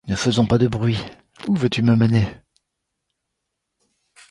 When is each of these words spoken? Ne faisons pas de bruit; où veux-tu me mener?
Ne 0.07 0.15
faisons 0.15 0.47
pas 0.47 0.57
de 0.57 0.67
bruit; 0.67 0.97
où 1.47 1.55
veux-tu 1.55 1.83
me 1.83 1.95
mener? 1.95 2.25